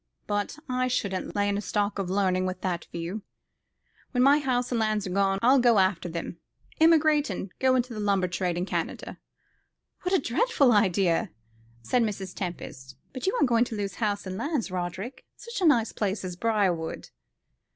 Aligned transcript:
But 0.25 0.57
I 0.67 0.87
shouldn't 0.87 1.35
lay 1.35 1.47
in 1.47 1.59
a 1.59 1.61
stock 1.61 1.99
of 1.99 2.09
learning 2.09 2.47
with 2.47 2.61
that 2.61 2.87
view. 2.91 3.21
When 4.09 4.23
my 4.23 4.39
house 4.39 4.71
and 4.71 4.79
lands 4.79 5.05
are 5.05 5.11
gone 5.11 5.37
I'll 5.43 5.59
go 5.59 5.77
after 5.77 6.09
them 6.09 6.39
emigrate, 6.79 7.29
and 7.29 7.51
go 7.59 7.75
into 7.75 7.93
the 7.93 7.99
lumber 7.99 8.27
trade 8.27 8.57
in 8.57 8.65
Canada." 8.65 9.19
"What 10.01 10.15
a 10.15 10.17
dreadful 10.17 10.71
idea," 10.71 11.29
said 11.83 12.01
Mrs. 12.01 12.33
Tempest; 12.33 12.95
"but 13.13 13.27
you 13.27 13.35
are 13.35 13.41
not 13.43 13.47
going 13.49 13.65
to 13.65 13.75
lose 13.75 13.97
house 14.01 14.25
and 14.25 14.37
lands, 14.39 14.71
Roderick 14.71 15.23
such 15.35 15.61
a 15.61 15.65
nice 15.67 15.91
place 15.91 16.25
as 16.25 16.35
Briarwood." 16.35 17.11